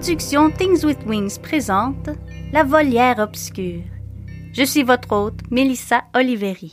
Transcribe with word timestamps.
Les 0.00 0.16
productions 0.16 0.50
Things 0.50 0.82
with 0.82 1.04
Wings 1.06 1.38
présentent 1.38 2.08
La 2.54 2.64
volière 2.64 3.18
obscure. 3.18 3.82
Je 4.50 4.62
suis 4.62 4.82
votre 4.82 5.12
hôte, 5.12 5.40
Melissa 5.50 6.04
Oliveri. 6.14 6.72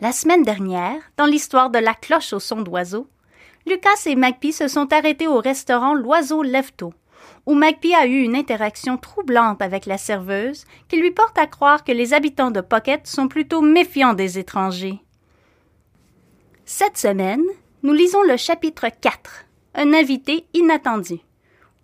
La 0.00 0.12
semaine 0.12 0.44
dernière, 0.44 1.00
dans 1.16 1.26
l'histoire 1.26 1.68
de 1.68 1.80
la 1.80 1.94
cloche 1.94 2.32
au 2.32 2.38
son 2.38 2.60
d'oiseau, 2.60 3.08
Lucas 3.66 4.04
et 4.06 4.14
Magpie 4.14 4.52
se 4.52 4.68
sont 4.68 4.92
arrêtés 4.92 5.26
au 5.26 5.40
restaurant 5.40 5.94
L'Oiseau 5.94 6.44
Lève-Tôt, 6.44 6.94
où 7.44 7.54
Magpie 7.54 7.96
a 7.96 8.06
eu 8.06 8.22
une 8.22 8.36
interaction 8.36 8.98
troublante 8.98 9.60
avec 9.60 9.84
la 9.84 9.98
serveuse 9.98 10.64
qui 10.86 10.98
lui 10.98 11.10
porte 11.10 11.36
à 11.38 11.48
croire 11.48 11.82
que 11.82 11.90
les 11.90 12.14
habitants 12.14 12.52
de 12.52 12.60
Pocket 12.60 13.04
sont 13.08 13.26
plutôt 13.26 13.62
méfiants 13.62 14.14
des 14.14 14.38
étrangers. 14.38 15.00
Cette 16.66 16.98
semaine, 16.98 17.42
nous 17.82 17.92
lisons 17.92 18.22
le 18.22 18.36
chapitre 18.36 18.86
4, 19.00 19.46
Un 19.74 19.92
invité 19.92 20.46
inattendu, 20.54 21.18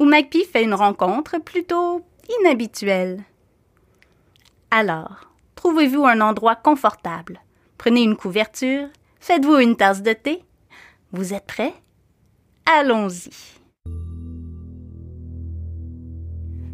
où 0.02 0.04
Magpie 0.04 0.44
fait 0.44 0.64
une 0.64 0.74
rencontre 0.74 1.38
plutôt 1.38 2.04
inhabituelle. 2.40 3.22
Alors, 4.72 5.30
trouvez-vous 5.54 6.04
un 6.04 6.20
endroit 6.20 6.56
confortable, 6.56 7.40
prenez 7.78 8.02
une 8.02 8.16
couverture, 8.16 8.88
faites-vous 9.20 9.58
une 9.58 9.76
tasse 9.76 10.02
de 10.02 10.12
thé. 10.12 10.42
Vous 11.12 11.34
êtes 11.34 11.46
prêts? 11.46 11.72
Allons-y. 12.66 13.30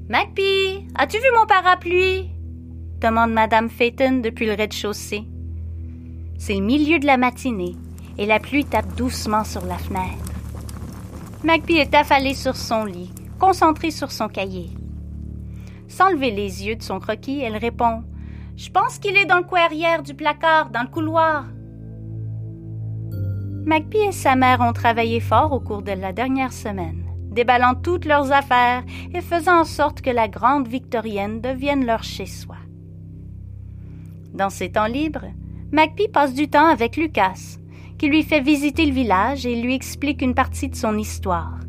Magpie, 0.09 0.87
as-tu 0.95 1.19
vu 1.19 1.29
mon 1.37 1.45
parapluie? 1.45 2.31
demande 2.99 3.33
Madame 3.33 3.69
Phaeton 3.69 4.21
depuis 4.21 4.47
le 4.47 4.55
rez-de-chaussée. 4.55 5.25
C'est 6.39 6.55
le 6.55 6.62
milieu 6.62 6.99
de 6.99 7.06
la 7.06 7.19
matinée 7.19 7.77
et 8.17 8.25
la 8.25 8.41
pluie 8.41 8.65
tape 8.65 8.95
doucement 8.95 9.45
sur 9.45 9.67
la 9.67 9.77
fenêtre. 9.77 10.33
Magpie 11.45 11.77
est 11.77 11.95
affalée 11.95 12.34
sur 12.34 12.56
son 12.56 12.84
lit, 12.84 13.12
concentrée 13.39 13.91
sur 13.91 14.11
son 14.11 14.28
cahier. 14.28 14.70
Sans 15.89 16.11
lever 16.11 16.31
les 16.31 16.67
yeux 16.67 16.77
de 16.77 16.83
son 16.83 17.00
croquis, 17.00 17.41
elle 17.41 17.56
répond 17.56 18.03
Je 18.56 18.70
pense 18.70 18.98
qu'il 18.98 19.17
est 19.17 19.27
dans 19.27 19.39
le 19.39 19.44
coin 19.44 19.69
du 20.03 20.14
placard, 20.14 20.70
dans 20.70 20.83
le 20.83 20.89
couloir. 20.89 21.47
Magpie 23.64 23.98
et 23.98 24.12
sa 24.12 24.36
mère 24.36 24.61
ont 24.61 24.72
travaillé 24.72 25.20
fort 25.20 25.53
au 25.53 25.61
cours 25.61 25.83
de 25.83 25.92
la 25.92 26.12
dernière 26.12 26.53
semaine 26.53 27.09
déballant 27.39 27.75
toutes 27.75 28.05
leurs 28.05 28.33
affaires 28.33 28.83
et 29.14 29.20
faisant 29.20 29.61
en 29.61 29.64
sorte 29.64 30.00
que 30.00 30.11
la 30.11 30.27
grande 30.27 30.66
victorienne 30.66 31.41
devienne 31.41 31.86
leur 31.86 32.03
chez-soi. 32.03 32.56
Dans 34.34 34.50
ses 34.50 34.72
temps 34.72 34.86
libres, 34.86 35.27
Magpie 35.70 36.09
passe 36.09 36.34
du 36.34 36.48
temps 36.48 36.66
avec 36.66 36.97
Lucas, 36.97 37.59
qui 37.97 38.09
lui 38.09 38.25
fait 38.25 38.41
visiter 38.41 38.86
le 38.86 38.92
village 38.92 39.47
et 39.47 39.61
lui 39.61 39.75
explique 39.75 40.20
une 40.20 40.34
partie 40.34 40.69
de 40.69 40.75
son 40.75 40.98
histoire. 40.98 41.61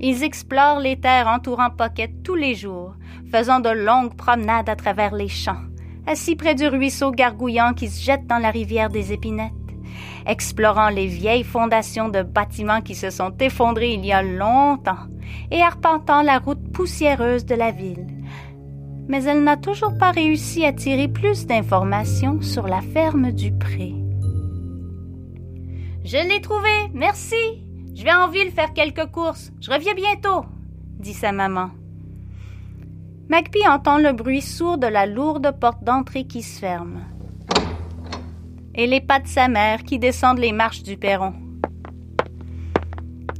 Ils 0.00 0.22
explorent 0.22 0.80
les 0.80 1.00
terres 1.00 1.28
entourant 1.28 1.70
Pocket 1.70 2.22
tous 2.22 2.34
les 2.34 2.54
jours, 2.54 2.94
faisant 3.30 3.60
de 3.60 3.70
longues 3.70 4.14
promenades 4.14 4.68
à 4.68 4.76
travers 4.76 5.14
les 5.14 5.28
champs, 5.28 5.62
assis 6.06 6.36
près 6.36 6.54
du 6.54 6.66
ruisseau 6.68 7.10
gargouillant 7.10 7.72
qui 7.72 7.88
se 7.88 8.02
jette 8.02 8.26
dans 8.26 8.38
la 8.38 8.50
rivière 8.50 8.90
des 8.90 9.12
épinettes 9.12 9.52
explorant 10.26 10.88
les 10.88 11.06
vieilles 11.06 11.44
fondations 11.44 12.08
de 12.08 12.22
bâtiments 12.22 12.80
qui 12.80 12.94
se 12.94 13.10
sont 13.10 13.32
effondrés 13.40 13.94
il 13.94 14.04
y 14.04 14.12
a 14.12 14.22
longtemps 14.22 15.06
et 15.50 15.62
arpentant 15.62 16.22
la 16.22 16.38
route 16.38 16.72
poussiéreuse 16.72 17.46
de 17.46 17.54
la 17.54 17.70
ville. 17.70 18.06
Mais 19.08 19.24
elle 19.24 19.44
n'a 19.44 19.56
toujours 19.56 19.96
pas 19.96 20.10
réussi 20.10 20.64
à 20.64 20.72
tirer 20.72 21.08
plus 21.08 21.46
d'informations 21.46 22.42
sur 22.42 22.66
la 22.66 22.80
ferme 22.80 23.30
du 23.30 23.52
pré. 23.52 23.94
Je 26.04 26.28
l'ai 26.28 26.40
trouvé, 26.40 26.70
merci. 26.92 27.65
Je 27.96 28.04
vais 28.04 28.12
en 28.12 28.28
ville 28.28 28.50
faire 28.50 28.74
quelques 28.74 29.10
courses. 29.10 29.50
Je 29.60 29.70
reviens 29.70 29.94
bientôt, 29.94 30.44
dit 30.98 31.14
sa 31.14 31.32
maman. 31.32 31.70
Magpie 33.28 33.66
entend 33.66 33.98
le 33.98 34.12
bruit 34.12 34.42
sourd 34.42 34.78
de 34.78 34.86
la 34.86 35.06
lourde 35.06 35.50
porte 35.58 35.82
d'entrée 35.82 36.26
qui 36.26 36.42
se 36.42 36.60
ferme 36.60 37.00
et 38.76 38.86
les 38.86 39.00
pas 39.00 39.18
de 39.18 39.26
sa 39.26 39.48
mère 39.48 39.82
qui 39.82 39.98
descendent 39.98 40.38
les 40.38 40.52
marches 40.52 40.82
du 40.82 40.96
perron. 40.96 41.32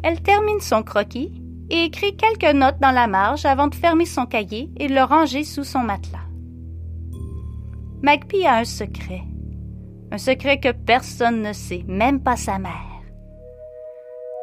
Elle 0.03 0.23
termine 0.23 0.61
son 0.61 0.83
croquis 0.83 1.43
et 1.69 1.85
écrit 1.85 2.17
quelques 2.17 2.55
notes 2.55 2.81
dans 2.81 2.93
la 2.93 3.07
marge 3.07 3.45
avant 3.45 3.69
de 3.69 3.75
fermer 3.75 4.07
son 4.07 4.25
cahier 4.25 4.71
et 4.79 4.89
de 4.89 4.95
le 4.95 5.03
ranger 5.03 5.45
sous 5.45 5.65
son 5.65 5.81
matelas. 5.81 6.19
Magpie 8.03 8.47
a 8.47 8.57
un 8.57 8.65
secret. 8.65 9.23
Un 10.11 10.19
secret 10.19 10.61
que 10.61 10.73
personne 10.73 11.43
ne 11.43 11.53
sait, 11.53 11.85
même 11.87 12.23
pas 12.23 12.37
sa 12.37 12.59
mère. 12.59 12.96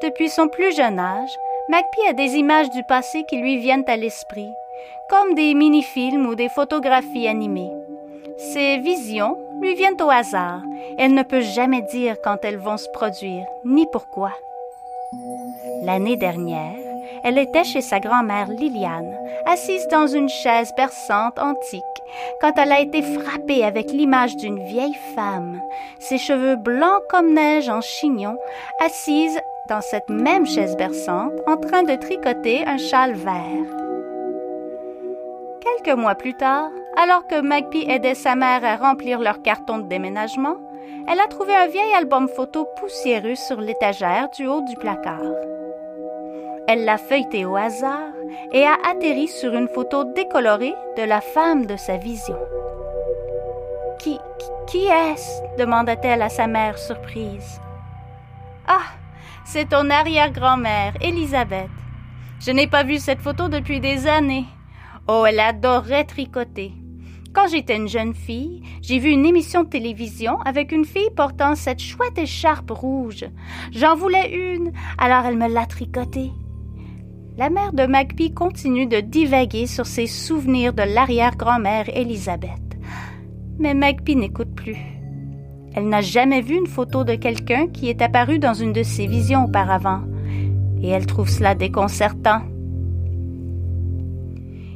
Depuis 0.04 0.28
son 0.28 0.50
plus 0.50 0.76
jeune 0.76 1.00
âge, 1.00 1.40
Magpie 1.70 2.06
a 2.10 2.12
des 2.14 2.36
images 2.36 2.70
du 2.72 2.84
passé 2.84 3.24
qui 3.24 3.38
lui 3.38 3.58
viennent 3.58 3.86
à 3.88 3.96
l'esprit, 3.96 4.52
comme 5.10 5.34
des 5.34 5.54
mini-films 5.54 6.26
ou 6.26 6.36
des 6.36 6.50
photographies 6.50 7.26
animées. 7.26 7.72
Ces 8.38 8.80
visions 8.80 9.38
lui 9.62 9.76
viennent 9.76 10.02
au 10.02 10.10
hasard. 10.10 10.62
Elle 10.98 11.14
ne 11.14 11.24
peut 11.24 11.40
jamais 11.40 11.84
dire 11.84 12.18
quand 12.22 12.44
elles 12.44 12.58
vont 12.58 12.76
se 12.76 12.90
produire, 12.90 13.46
ni 13.64 13.88
pourquoi. 13.94 14.34
L'année 15.84 16.18
dernière, 16.18 16.76
elle 17.24 17.38
était 17.38 17.64
chez 17.64 17.82
sa 17.82 18.02
grand-mère 18.02 18.50
Liliane, 18.50 19.18
assise 19.46 19.88
dans 19.88 20.08
une 20.08 20.28
chaise 20.28 20.74
berçante 20.76 21.40
antique, 21.40 21.84
quand 22.42 22.58
elle 22.58 22.74
a 22.74 22.82
été 22.82 23.02
frappée 23.02 23.64
avec 23.64 23.90
l'image 23.90 24.36
d'une 24.36 24.62
vieille 24.66 24.98
femme, 25.16 25.62
ses 26.00 26.18
cheveux 26.18 26.58
blancs 26.58 27.04
comme 27.10 27.34
neige 27.34 27.70
en 27.70 27.80
chignon, 27.80 28.38
assise 28.82 29.40
dans 29.70 29.82
cette 29.82 30.10
même 30.10 30.46
chaise 30.46 30.76
berçante, 30.76 31.34
en 31.48 31.58
train 31.58 31.84
de 31.84 31.96
tricoter 31.96 32.66
un 32.66 32.78
châle 32.78 33.14
vert. 33.14 33.66
Quelques 35.62 35.98
mois 35.98 36.16
plus 36.16 36.34
tard, 36.34 36.70
alors 37.02 37.26
que 37.28 37.40
Magpie 37.40 37.86
aidait 37.90 38.16
sa 38.16 38.36
mère 38.36 38.66
à 38.66 38.76
remplir 38.76 39.20
leur 39.20 39.42
carton 39.42 39.78
de 39.78 39.88
déménagement, 39.88 40.58
elle 41.08 41.20
a 41.20 41.28
trouvé 41.28 41.56
un 41.56 41.68
vieil 41.68 41.94
album 41.98 42.28
photo 42.28 42.68
poussiéreux 42.78 43.36
sur 43.36 43.62
l'étagère 43.62 44.30
du 44.30 44.48
haut 44.48 44.62
du 44.62 44.76
placard. 44.76 45.22
Elle 46.68 46.86
l'a 46.86 46.98
feuilleté 46.98 47.46
au 47.46 47.56
hasard 47.56 48.12
et 48.52 48.64
a 48.64 48.76
atterri 48.90 49.28
sur 49.28 49.54
une 49.54 49.68
photo 49.68 50.06
décolorée 50.06 50.76
de 50.98 51.04
la 51.04 51.22
femme 51.22 51.66
de 51.66 51.76
sa 51.76 51.98
vision. 51.98 52.38
Qui, 54.00 54.18
qui, 54.68 54.86
est-ce? 54.86 55.42
demanda-t-elle 55.58 56.22
à 56.22 56.30
sa 56.30 56.48
mère 56.48 56.78
surprise. 56.78 57.60
Ah, 58.68 58.94
c'est 59.46 59.70
ton 59.70 59.90
arrière-grand-mère, 59.90 60.94
Elisabeth. 61.02 61.70
Je 62.40 62.52
n'ai 62.52 62.68
pas 62.68 62.84
vu 62.84 62.98
cette 62.98 63.22
photo 63.22 63.48
depuis 63.50 63.80
des 63.80 64.08
années. 64.08 64.46
Oh, 65.08 65.26
elle 65.28 65.40
adorait 65.40 66.06
tricoter. 66.06 66.74
Quand 67.34 67.48
j'étais 67.48 67.78
une 67.78 67.88
jeune 67.88 68.14
fille, 68.14 68.62
j'ai 68.82 69.00
vu 69.00 69.10
une 69.10 69.26
émission 69.26 69.64
de 69.64 69.70
télévision 69.70 70.40
avec 70.42 70.72
une 70.72 70.86
fille 70.86 71.10
portant 71.16 71.56
cette 71.56 71.82
chouette 71.82 72.18
écharpe 72.18 72.70
rouge. 72.70 73.26
J'en 73.72 73.96
voulais 73.96 74.32
une, 74.32 74.72
alors 74.98 75.26
elle 75.26 75.38
me 75.38 75.48
l'a 75.48 75.66
tricotée. 75.66 76.32
La 77.36 77.50
mère 77.50 77.74
de 77.74 77.88
Magpie 77.88 78.34
continue 78.34 78.86
de 78.86 79.00
divaguer 79.00 79.66
sur 79.66 79.88
ses 79.88 80.06
souvenirs 80.06 80.74
de 80.74 80.84
l'arrière-grand-mère 80.84 81.90
Elisabeth. 81.98 82.78
Mais 83.58 83.74
Magpie 83.74 84.16
n'écoute 84.16 84.54
plus. 84.54 84.93
Elle 85.76 85.90
n'a 85.90 86.02
jamais 86.02 86.42
vu 86.42 86.56
une 86.56 86.68
photo 86.68 87.04
de 87.04 87.16
quelqu'un 87.16 87.68
qui 87.68 87.90
est 87.90 88.02
apparu 88.02 88.38
dans 88.38 88.54
une 88.54 88.74
de 88.74 88.84
ses 88.84 89.08
visions 89.08 89.46
auparavant, 89.46 90.02
et 90.82 90.90
elle 90.90 91.08
trouve 91.08 91.30
cela 91.30 91.56
déconcertant. 91.56 92.42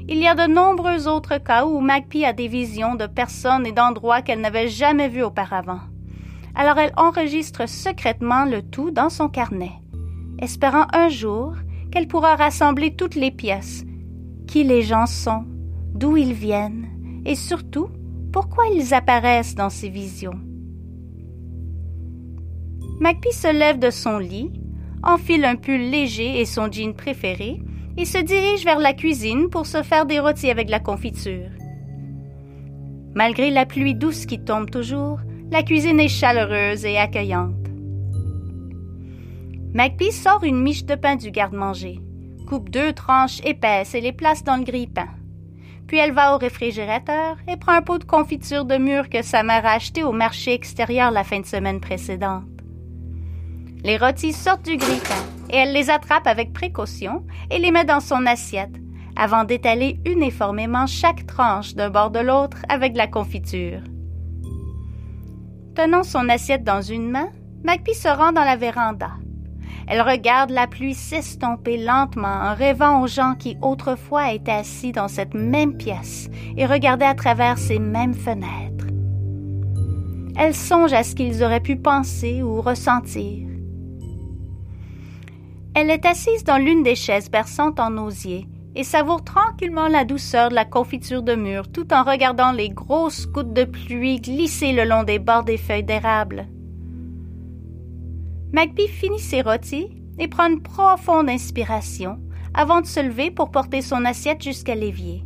Il 0.10 0.20
y 0.20 0.28
a 0.28 0.36
de 0.36 0.52
nombreux 0.52 1.08
autres 1.08 1.38
cas 1.38 1.66
où 1.66 1.82
Magpie 1.82 2.26
a 2.26 2.34
des 2.34 2.48
visions 2.48 2.96
de 2.96 3.06
personnes 3.06 3.68
et 3.68 3.74
d'endroits 3.74 4.22
qu'elle 4.22 4.42
n'avait 4.42 4.70
jamais 4.70 5.10
vus 5.10 5.24
auparavant. 5.24 5.82
Alors 6.56 6.80
elle 6.80 6.94
enregistre 6.98 7.68
secrètement 7.68 8.46
le 8.46 8.64
tout 8.64 8.90
dans 8.90 9.10
son 9.10 9.28
carnet, 9.28 9.74
espérant 10.40 10.88
un 10.94 11.10
jour 11.10 11.54
qu'elle 11.92 12.08
pourra 12.08 12.36
rassembler 12.36 12.96
toutes 12.96 13.16
les 13.16 13.32
pièces, 13.32 13.84
qui 14.48 14.64
les 14.64 14.82
gens 14.82 15.06
sont, 15.06 15.46
d'où 15.94 16.18
ils 16.18 16.34
viennent, 16.34 16.88
et 17.26 17.36
surtout 17.36 17.90
pourquoi 18.32 18.66
ils 18.74 18.94
apparaissent 18.94 19.56
dans 19.56 19.70
ses 19.70 19.90
visions. 19.90 20.40
Magpie 23.00 23.32
se 23.32 23.52
lève 23.52 23.78
de 23.78 23.92
son 23.92 24.18
lit, 24.18 24.52
enfile 25.04 25.46
un 25.46 25.56
pull 25.56 25.92
léger 25.92 26.42
et 26.42 26.46
son 26.46 26.72
jean 26.72 26.96
préféré, 26.96 27.62
il 27.96 28.08
se 28.08 28.18
dirige 28.18 28.66
vers 28.66 28.80
la 28.80 28.94
cuisine 28.94 29.50
pour 29.50 29.68
se 29.68 29.84
faire 29.84 30.08
des 30.08 30.20
rôtis 30.20 30.50
avec 30.50 30.68
la 30.70 30.80
confiture. 30.80 31.50
Malgré 33.14 33.52
la 33.52 33.68
pluie 33.68 33.94
douce 33.94 34.26
qui 34.26 34.44
tombe 34.44 34.72
toujours, 34.72 35.20
la 35.52 35.62
cuisine 35.62 36.00
est 36.00 36.08
chaleureuse 36.08 36.86
et 36.86 36.98
accueillante. 36.98 37.54
Magpie 39.74 40.12
sort 40.12 40.44
une 40.44 40.62
miche 40.62 40.86
de 40.86 40.96
pain 40.96 41.18
du 41.18 41.30
garde-manger, 41.30 42.00
coupe 42.48 42.72
deux 42.72 42.94
tranches 42.94 43.42
épaisses 43.46 43.94
et 43.94 44.02
les 44.02 44.12
place 44.12 44.44
dans 44.44 44.58
le 44.58 44.64
grille-pain. 44.64 45.10
Puis 45.86 46.00
elle 46.00 46.14
va 46.14 46.34
au 46.34 46.40
réfrigérateur 46.40 47.38
et 47.48 47.58
prend 47.58 47.74
un 47.74 47.82
pot 47.84 48.00
de 48.00 48.04
confiture 48.04 48.66
de 48.66 48.78
mûre 48.78 49.08
que 49.08 49.22
sa 49.22 49.44
mère 49.44 49.68
a 49.68 49.74
acheté 49.74 50.04
au 50.04 50.12
marché 50.12 50.54
extérieur 50.54 51.12
la 51.12 51.24
fin 51.24 51.40
de 51.40 51.46
semaine 51.46 51.80
précédente. 51.80 52.57
Les 53.84 53.98
rôtis 53.98 54.34
sortent 54.34 54.66
du 54.66 54.78
grille-pain 54.78 55.26
et 55.50 55.58
elle 55.58 55.74
les 55.74 55.90
attrape 55.90 56.28
avec 56.28 56.54
précaution 56.54 57.26
et 57.50 57.60
les 57.60 57.72
met 57.72 57.86
dans 57.86 58.00
son 58.00 58.26
assiette 58.26 58.76
avant 59.16 59.44
d'étaler 59.44 60.00
uniformément 60.06 60.86
chaque 60.88 61.26
tranche 61.26 61.74
d'un 61.74 61.90
bord 61.90 62.12
de 62.12 62.20
l'autre 62.20 62.58
avec 62.70 62.96
la 62.96 63.08
confiture. 63.08 63.82
Tenant 65.76 66.04
son 66.04 66.30
assiette 66.30 66.64
dans 66.64 66.82
une 66.82 67.10
main, 67.10 67.30
Magpie 67.64 67.94
se 67.94 68.08
rend 68.08 68.32
dans 68.32 68.44
la 68.44 68.56
véranda. 68.56 69.12
Elle 69.88 70.02
regarde 70.02 70.50
la 70.50 70.68
pluie 70.68 70.94
s'estomper 70.94 71.78
lentement 71.78 72.28
en 72.28 72.54
rêvant 72.54 73.02
aux 73.02 73.08
gens 73.08 73.36
qui 73.36 73.58
autrefois 73.62 74.34
étaient 74.34 74.52
assis 74.52 74.92
dans 74.92 75.08
cette 75.08 75.34
même 75.34 75.78
pièce 75.78 76.30
et 76.58 76.66
regardaient 76.66 77.06
à 77.06 77.16
travers 77.16 77.58
ces 77.58 77.80
mêmes 77.80 78.14
fenêtres. 78.14 78.88
Elle 80.38 80.54
songe 80.54 80.94
à 80.94 81.04
ce 81.04 81.16
qu'ils 81.16 81.44
auraient 81.44 81.62
pu 81.62 81.78
penser 81.78 82.44
ou 82.44 82.62
ressentir. 82.62 83.47
Elle 85.80 85.92
est 85.92 86.08
assise 86.08 86.44
dans 86.44 86.58
l'une 86.58 86.82
des 86.82 86.96
chaises 86.96 87.30
berçantes 87.30 87.80
en 87.80 87.96
osier 87.98 88.48
et 88.76 88.84
savoure 88.84 89.24
tranquillement 89.24 89.88
la 89.88 90.06
douceur 90.06 90.50
de 90.50 90.56
la 90.56 90.66
confiture 90.66 91.22
de 91.22 91.36
mûre 91.36 91.72
tout 91.72 91.94
en 91.94 92.02
regardant 92.02 92.52
les 92.52 92.70
grosses 92.70 93.28
gouttes 93.28 93.54
de 93.54 93.64
pluie 93.64 94.20
glisser 94.20 94.72
le 94.72 94.86
long 94.86 95.04
des 95.04 95.20
bords 95.20 95.44
des 95.44 95.60
feuilles 95.60 95.84
d'érable. 95.84 96.48
Magpie 98.52 98.88
finit 98.88 99.20
ses 99.20 99.44
rôtis 99.44 100.02
et 100.18 100.28
prend 100.28 100.50
une 100.50 100.64
profonde 100.64 101.30
inspiration 101.30 102.18
avant 102.56 102.82
de 102.82 102.88
se 102.88 103.00
lever 103.00 103.30
pour 103.30 103.52
porter 103.52 103.84
son 103.84 104.04
assiette 104.04 104.42
jusqu'à 104.42 104.74
l'évier. 104.74 105.24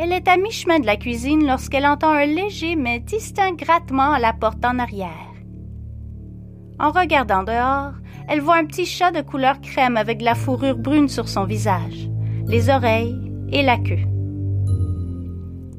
Elle 0.00 0.10
est 0.10 0.26
à 0.26 0.36
mi-chemin 0.36 0.80
de 0.80 0.86
la 0.86 0.96
cuisine 0.96 1.46
lorsqu'elle 1.46 1.86
entend 1.86 2.10
un 2.10 2.26
léger 2.26 2.74
mais 2.74 2.98
distinct 2.98 3.54
grattement 3.54 4.10
à 4.10 4.18
la 4.18 4.32
porte 4.32 4.64
en 4.64 4.80
arrière. 4.80 5.32
En 6.80 6.90
regardant 6.90 7.44
dehors, 7.44 7.92
elle 8.28 8.40
voit 8.40 8.56
un 8.56 8.66
petit 8.66 8.86
chat 8.86 9.10
de 9.10 9.20
couleur 9.20 9.60
crème 9.60 9.96
avec 9.96 10.22
la 10.22 10.34
fourrure 10.34 10.76
brune 10.76 11.08
sur 11.08 11.28
son 11.28 11.44
visage, 11.44 12.08
les 12.46 12.70
oreilles 12.70 13.16
et 13.52 13.62
la 13.62 13.76
queue. 13.76 14.04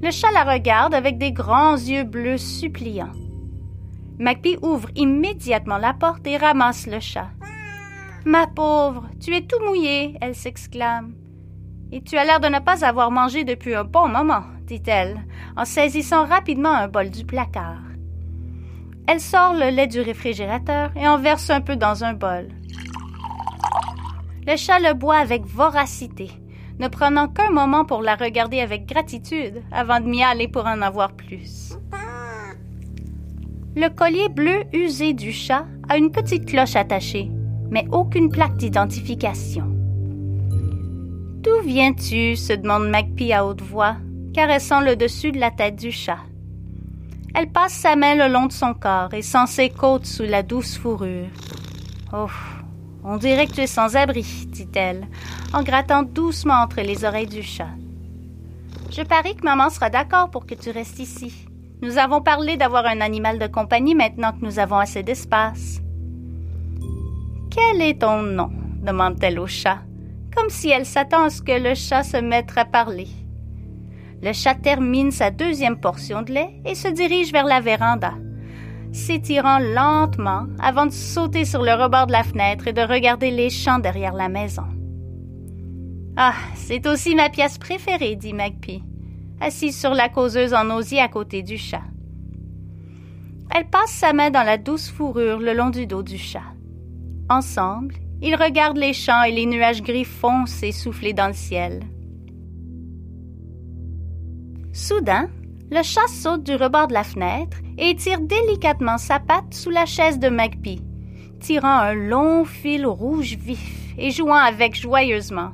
Le 0.01 0.11
chat 0.11 0.31
la 0.31 0.44
regarde 0.44 0.94
avec 0.94 1.17
des 1.17 1.31
grands 1.31 1.75
yeux 1.75 2.03
bleus 2.03 2.38
suppliants. 2.38 3.11
Magpie 4.19 4.57
ouvre 4.61 4.89
immédiatement 4.95 5.77
la 5.77 5.94
porte 5.94 6.25
et 6.27 6.38
ramasse 6.38 6.88
le 6.88 6.99
chat. 6.99 7.29
Ma 8.25 8.47
pauvre, 8.47 9.07
tu 9.19 9.35
es 9.35 9.41
tout 9.41 9.63
mouillé, 9.65 10.17
elle 10.21 10.35
s'exclame. 10.35 11.13
Et 11.91 12.01
tu 12.01 12.17
as 12.17 12.25
l'air 12.25 12.39
de 12.39 12.47
ne 12.47 12.59
pas 12.59 12.85
avoir 12.85 13.11
mangé 13.11 13.44
depuis 13.44 13.73
un 13.73 13.85
bon 13.85 14.07
moment, 14.07 14.44
dit-elle, 14.65 15.25
en 15.55 15.65
saisissant 15.65 16.25
rapidement 16.25 16.73
un 16.73 16.88
bol 16.88 17.09
du 17.09 17.25
placard. 17.25 17.81
Elle 19.07 19.21
sort 19.21 19.54
le 19.54 19.69
lait 19.74 19.88
du 19.88 20.01
réfrigérateur 20.01 20.92
et 20.98 21.07
en 21.07 21.18
verse 21.18 21.50
un 21.50 21.62
peu 21.62 21.77
dans 21.77 22.04
un 22.04 22.13
bol. 22.13 22.50
Le 24.45 24.57
chat 24.57 24.80
le 24.80 24.94
boit 24.94 25.18
avec 25.18 25.45
voracité, 25.45 26.30
ne 26.80 26.89
prenant 26.89 27.30
qu'un 27.30 27.50
moment 27.50 27.86
pour 27.86 28.01
la 28.01 28.15
regarder 28.15 28.59
avec 28.59 28.86
gratitude 28.86 29.62
avant 29.71 30.01
de 30.01 30.07
miauler 30.07 30.50
pour 30.50 30.65
en 30.65 30.81
avoir 30.81 31.13
plus. 31.13 31.77
Le 33.75 33.89
collier 33.89 34.27
bleu 34.27 34.63
usé 34.74 35.13
du 35.13 35.31
chat 35.31 35.65
a 35.88 35.98
une 35.98 36.12
petite 36.12 36.45
cloche 36.45 36.75
attachée, 36.75 37.31
mais 37.69 37.86
aucune 37.92 38.30
plaque 38.30 38.57
d'identification. 38.57 39.65
D'où 41.42 41.62
viens-tu? 41.65 42.36
se 42.36 42.54
demande 42.54 42.89
Magpie 42.89 43.31
à 43.31 43.45
haute 43.45 43.62
voix, 43.62 43.95
caressant 44.33 44.81
le 44.81 44.95
dessus 44.95 45.31
de 45.31 45.39
la 45.39 45.51
tête 45.51 45.75
du 45.75 45.92
chat. 45.92 46.19
Elle 47.39 47.51
passe 47.51 47.74
sa 47.74 47.95
main 47.95 48.16
le 48.16 48.34
long 48.34 48.48
de 48.48 48.51
son 48.51 48.74
corps 48.74 49.13
et 49.13 49.22
sent 49.22 49.45
ses 49.45 49.69
côtes 49.69 50.07
sous 50.07 50.24
la 50.24 50.42
douce 50.42 50.75
fourrure. 50.75 51.28
Oh, 52.12 52.25
on 53.04 53.18
dirait 53.18 53.45
que 53.45 53.51
tu 53.51 53.62
es 53.62 53.68
sans 53.68 53.95
abri, 53.95 54.25
dit-elle, 54.48 55.06
en 55.54 55.62
grattant 55.62 56.01
doucement 56.01 56.56
entre 56.56 56.81
les 56.81 57.06
oreilles 57.06 57.28
du 57.28 57.44
chat. 57.44 57.69
Je 58.89 59.04
parie 59.04 59.36
que 59.36 59.44
maman 59.44 59.69
sera 59.69 59.92
d'accord 59.92 60.31
pour 60.31 60.48
que 60.48 60.56
tu 60.56 60.72
restes 60.72 60.98
ici. 60.98 61.45
Nous 61.84 62.00
avons 62.00 62.22
parlé 62.22 62.57
d'avoir 62.57 62.88
un 62.88 63.01
animal 63.01 63.38
de 63.38 63.45
compagnie 63.45 63.94
maintenant 63.94 64.31
que 64.31 64.44
nous 64.44 64.57
avons 64.57 64.80
assez 64.80 65.04
d'espace. 65.04 65.80
Quel 67.51 67.83
est 67.83 68.01
ton 68.01 68.24
nom? 68.24 68.50
demande-t-elle 68.81 69.40
au 69.40 69.45
chat, 69.45 69.83
comme 70.36 70.50
si 70.50 70.69
elle 70.69 70.88
s'attend 70.88 71.25
à 71.25 71.30
ce 71.30 71.44
que 71.44 71.51
le 71.51 71.75
chat 71.75 72.01
se 72.01 72.18
mette 72.18 72.57
à 72.57 72.66
parler. 72.66 73.07
Le 74.22 74.34
chat 74.34 74.56
termine 74.56 75.12
sa 75.12 75.30
deuxième 75.30 75.80
portion 75.80 76.24
de 76.24 76.31
lait 76.31 76.62
et 76.66 76.75
se 76.75 76.88
dirige 76.88 77.31
vers 77.31 77.46
la 77.46 77.60
véranda, 77.60 78.14
s'étirant 78.92 79.60
lentement 79.60 80.48
avant 80.60 80.88
de 80.88 80.92
sauter 80.92 81.46
sur 81.46 81.62
le 81.62 81.74
rebord 81.74 82.08
de 82.08 82.14
la 82.14 82.24
fenêtre 82.24 82.68
et 82.68 82.74
de 82.74 82.81
regarder 82.81 83.30
les 83.30 83.50
champs 83.50 83.80
derrière 83.80 84.14
la 84.14 84.30
maison. 84.30 84.66
Ah, 86.16 86.34
c'est 86.56 86.88
aussi 86.88 87.14
ma 87.14 87.30
pièce 87.30 87.60
préférée, 87.60 88.16
dit 88.16 88.34
Magpie, 88.34 88.84
assise 89.40 89.80
sur 89.80 89.94
la 89.94 90.10
causeuse 90.10 90.56
en 90.56 90.69
osier 90.72 91.00
à 91.00 91.10
côté 91.10 91.44
du 91.44 91.58
chat. 91.58 91.84
Elle 93.54 93.69
passe 93.69 93.92
sa 93.92 94.14
main 94.14 94.31
dans 94.31 94.44
la 94.44 94.58
douce 94.58 94.90
fourrure 94.90 95.40
le 95.40 95.54
long 95.54 95.69
du 95.69 95.86
dos 95.86 96.02
du 96.02 96.18
chat. 96.18 96.54
Ensemble, 97.30 97.96
ils 98.22 98.36
regardent 98.36 98.78
les 98.78 98.94
champs 98.94 99.24
et 99.24 99.31
les 99.31 99.46
nuages 99.46 99.84
gris 99.84 100.06
foncés 100.06 100.72
souffler 100.72 101.14
dans 101.14 101.28
le 101.28 101.34
ciel. 101.34 101.81
Soudain, 104.77 105.27
le 105.71 105.81
chat 105.81 106.06
saute 106.07 106.44
du 106.44 106.53
rebord 106.53 106.88
de 106.88 106.94
la 106.94 107.03
fenêtre 107.03 107.57
et 107.79 107.95
tire 107.95 108.21
délicatement 108.21 109.00
sa 109.00 109.19
patte 109.19 109.56
sous 109.56 109.71
la 109.71 109.87
chaise 109.87 110.19
de 110.19 110.30
Magpie, 110.30 110.83
tirant 111.40 111.80
un 111.80 111.95
long 111.95 112.45
fil 112.45 112.85
rouge 112.85 113.37
vif 113.37 113.95
et 113.97 114.11
jouant 114.11 114.35
avec 114.35 114.80
joyeusement. 114.80 115.49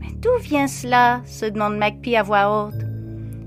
Mais 0.00 0.10
d'où 0.18 0.42
vient 0.42 0.66
cela? 0.66 1.20
se 1.24 1.46
demande 1.46 1.76
Magpie 1.76 2.16
à 2.16 2.24
voix 2.24 2.66
haute. 2.66 2.82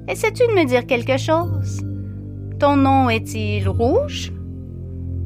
Essaies-tu 0.07 0.47
de 0.47 0.53
me 0.57 0.65
dire 0.65 0.87
quelque 0.87 1.17
chose? 1.17 1.81
Ton 2.57 2.77
nom 2.77 3.09
est-il 3.09 3.67
rouge 3.67 4.31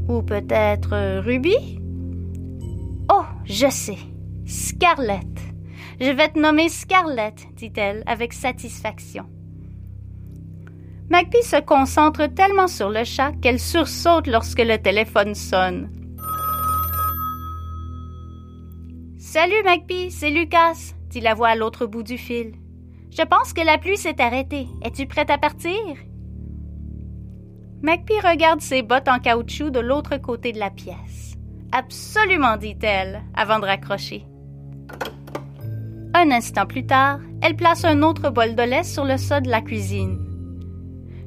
Ou 0.09 0.23
peut-être 0.23 1.19
Ruby 1.19 1.79
Oh, 3.13 3.25
je 3.45 3.69
sais. 3.69 3.99
Scarlett. 4.47 5.27
Je 5.99 6.11
vais 6.11 6.29
te 6.29 6.39
nommer 6.39 6.69
Scarlett, 6.69 7.47
dit-elle 7.55 8.03
avec 8.05 8.31
satisfaction. 8.31 9.25
Magpie 11.09 11.41
se 11.41 11.59
concentre 11.59 12.27
tellement 12.27 12.67
sur 12.67 12.89
le 12.89 13.03
chat 13.03 13.31
qu'elle 13.41 13.59
sursaute 13.59 14.27
lorsque 14.27 14.59
le 14.59 14.77
téléphone 14.77 15.33
sonne. 15.33 15.89
Salut 19.17 19.63
Magpie, 19.63 20.11
c'est 20.11 20.29
Lucas, 20.29 20.93
dit 21.09 21.21
la 21.21 21.33
voix 21.33 21.49
à 21.49 21.55
l'autre 21.55 21.87
bout 21.87 22.03
du 22.03 22.17
fil. 22.19 22.53
Je 23.09 23.23
pense 23.23 23.53
que 23.53 23.65
la 23.65 23.79
pluie 23.79 23.97
s'est 23.97 24.21
arrêtée. 24.21 24.67
Es-tu 24.83 25.07
prête 25.07 25.31
à 25.31 25.39
partir? 25.39 25.73
Magpie 27.81 28.19
regarde 28.23 28.61
ses 28.61 28.83
bottes 28.83 29.07
en 29.07 29.19
caoutchouc 29.19 29.71
de 29.71 29.79
l'autre 29.79 30.17
côté 30.17 30.51
de 30.51 30.59
la 30.59 30.69
pièce. 30.69 31.35
Absolument, 31.71 32.57
dit-elle, 32.57 33.23
avant 33.33 33.59
de 33.59 33.65
raccrocher. 33.65 34.25
Un 36.19 36.31
instant 36.31 36.65
plus 36.65 36.83
tard, 36.83 37.19
elle 37.43 37.55
place 37.55 37.85
un 37.85 38.01
autre 38.01 38.31
bol 38.31 38.55
de 38.55 38.63
lait 38.63 38.83
sur 38.83 39.05
le 39.05 39.17
sol 39.17 39.43
de 39.43 39.51
la 39.51 39.61
cuisine. 39.61 40.17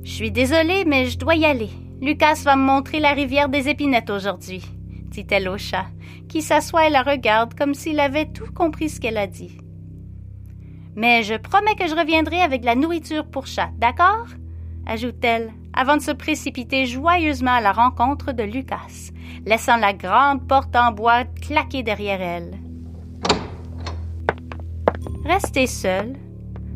Je 0.03 0.11
suis 0.11 0.33
désolée, 0.33 0.85
mais 0.85 1.07
je 1.07 1.17
dois 1.17 1.37
y 1.37 1.45
aller. 1.45 1.71
Lucas 2.01 2.43
va 2.45 2.57
me 2.57 2.65
montrer 2.65 2.99
la 2.99 3.13
rivière 3.13 3.49
des 3.49 3.69
épinettes 3.69 4.11
aujourd'hui, 4.11 4.65
dit-elle 5.13 5.49
au 5.49 5.59
chat, 5.59 5.87
qui 6.29 6.43
s'assoit 6.43 6.89
et 6.89 6.91
la 6.91 7.05
regarde 7.05 7.55
comme 7.55 7.73
s'il 7.73 8.01
avait 8.01 8.33
tout 8.33 8.53
compris 8.53 8.89
ce 8.89 8.99
qu'elle 8.99 9.17
a 9.17 9.29
dit. 9.29 9.59
Mais 10.97 11.23
je 11.23 11.37
promets 11.37 11.77
que 11.77 11.87
je 11.87 11.95
reviendrai 11.95 12.43
avec 12.43 12.65
la 12.65 12.75
nourriture 12.75 13.27
pour 13.27 13.47
chat, 13.47 13.71
d'accord? 13.79 14.27
ajoute-t-elle, 14.87 15.53
avant 15.73 15.99
de 15.99 16.03
se 16.03 16.11
précipiter 16.11 16.87
joyeusement 16.87 17.53
à 17.53 17.61
la 17.61 17.71
rencontre 17.71 18.33
de 18.33 18.43
Lucas, 18.43 19.13
laissant 19.47 19.77
la 19.77 19.93
grande 19.93 20.49
porte 20.49 20.75
en 20.75 20.91
bois 20.91 21.27
claquer 21.41 21.85
derrière 21.85 22.21
elle. 22.21 22.70
Resté 25.31 25.69
seul, 25.69 26.17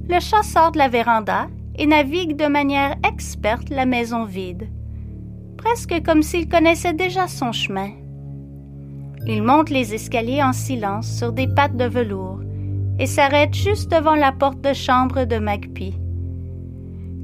le 0.08 0.20
chat 0.20 0.44
sort 0.44 0.70
de 0.70 0.78
la 0.78 0.87
véranda 0.87 1.49
et 1.75 1.88
navigue 1.88 2.37
de 2.37 2.46
manière 2.46 2.94
experte 3.04 3.68
la 3.68 3.84
maison 3.84 4.25
vide, 4.25 4.68
presque 5.56 6.00
comme 6.04 6.23
s'il 6.23 6.49
connaissait 6.49 6.92
déjà 6.92 7.26
son 7.26 7.50
chemin. 7.50 7.90
Il 9.26 9.42
monte 9.42 9.70
les 9.70 9.92
escaliers 9.92 10.40
en 10.40 10.52
silence 10.52 11.11
sur 11.18 11.32
des 11.32 11.49
pattes 11.49 11.76
de 11.76 11.87
velours 11.87 12.42
et 13.00 13.06
s'arrête 13.06 13.54
juste 13.54 13.90
devant 13.90 14.14
la 14.14 14.30
porte 14.30 14.61
de 14.61 14.73
chambre 14.73 15.25
de 15.25 15.38
Magpie, 15.38 15.99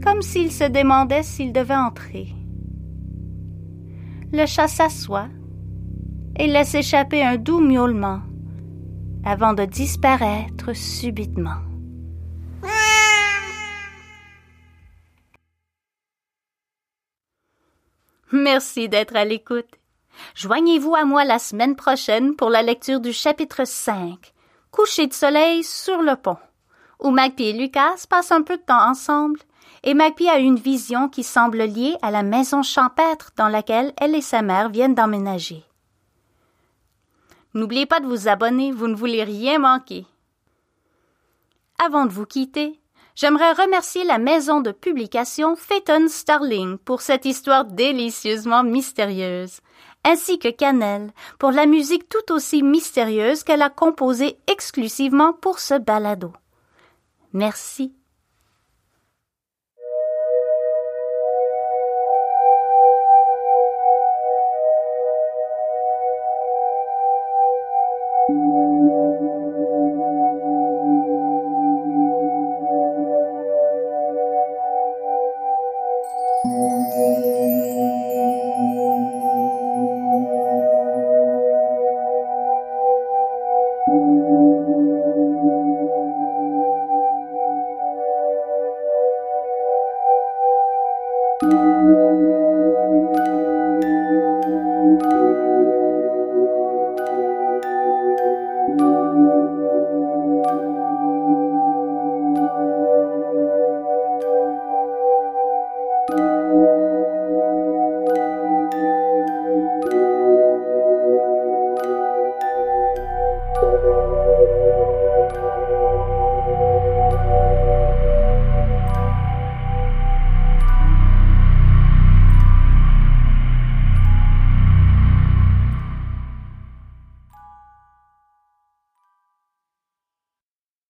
comme 0.04 0.22
s'il 0.22 0.50
se 0.50 0.64
demandait 0.64 1.22
s'il 1.22 1.52
devait 1.52 1.76
entrer. 1.76 2.26
Le 4.32 4.46
chat 4.46 4.66
s'assoit 4.66 5.28
et 6.36 6.48
laisse 6.48 6.74
échapper 6.74 7.22
un 7.22 7.36
doux 7.36 7.60
miaulement 7.60 8.18
avant 9.24 9.52
de 9.52 9.64
disparaître 9.64 10.74
subitement. 10.74 11.60
Merci 18.32 18.88
d'être 18.88 19.16
à 19.16 19.24
l'écoute. 19.24 19.68
Joignez-vous 20.34 20.94
à 20.94 21.04
moi 21.04 21.24
la 21.24 21.38
semaine 21.38 21.76
prochaine 21.76 22.36
pour 22.36 22.50
la 22.50 22.62
lecture 22.62 23.00
du 23.00 23.12
chapitre 23.12 23.64
5, 23.64 24.32
Coucher 24.70 25.06
de 25.06 25.12
soleil 25.12 25.64
sur 25.64 26.00
le 26.02 26.14
pont, 26.16 26.36
où 27.00 27.10
Magpie 27.10 27.48
et 27.48 27.52
Lucas 27.52 28.04
passent 28.08 28.32
un 28.32 28.42
peu 28.42 28.56
de 28.56 28.62
temps 28.62 28.88
ensemble, 28.88 29.40
et 29.82 29.94
Magpie 29.94 30.28
a 30.28 30.38
une 30.38 30.58
vision 30.58 31.08
qui 31.08 31.24
semble 31.24 31.64
liée 31.64 31.96
à 32.02 32.10
la 32.10 32.22
maison 32.22 32.62
champêtre 32.62 33.30
dans 33.36 33.48
laquelle 33.48 33.92
elle 34.00 34.14
et 34.14 34.20
sa 34.20 34.42
mère 34.42 34.68
viennent 34.68 34.94
d'emménager. 34.94 35.64
N'oubliez 37.54 37.86
pas 37.86 38.00
de 38.00 38.06
vous 38.06 38.28
abonner, 38.28 38.72
vous 38.72 38.86
ne 38.86 38.94
voulez 38.94 39.24
rien 39.24 39.58
manquer. 39.58 40.06
Avant 41.84 42.06
de 42.06 42.12
vous 42.12 42.26
quitter, 42.26 42.80
j'aimerais 43.14 43.52
remercier 43.52 44.04
la 44.04 44.18
maison 44.18 44.60
de 44.60 44.70
publication 44.70 45.56
Phaeton 45.56 46.06
Starling 46.08 46.78
pour 46.78 47.00
cette 47.00 47.24
histoire 47.24 47.64
délicieusement 47.64 48.62
mystérieuse, 48.62 49.60
ainsi 50.04 50.38
que 50.38 50.48
Cannelle 50.48 51.10
pour 51.38 51.50
la 51.50 51.66
musique 51.66 52.08
tout 52.08 52.32
aussi 52.32 52.62
mystérieuse 52.62 53.42
qu'elle 53.42 53.62
a 53.62 53.70
composée 53.70 54.38
exclusivement 54.46 55.32
pour 55.32 55.58
ce 55.58 55.78
balado. 55.78 56.32
Merci. 57.32 57.94